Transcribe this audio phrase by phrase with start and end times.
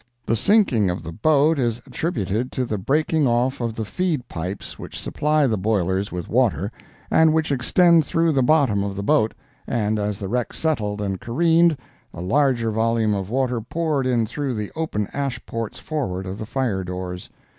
[0.25, 4.79] The sinking of the boat is attributed to the breaking off of the feed pipes
[4.79, 6.71] which supply the boilers with water,
[7.11, 9.35] and which extend through the bottom of the boat;
[9.67, 11.77] and as the wreck settled and careened,
[12.15, 16.47] a larger volume of water poured in through the open ash ports forward of the
[16.47, 17.29] fire doors.